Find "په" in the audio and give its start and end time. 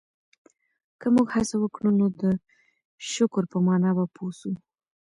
3.51-3.57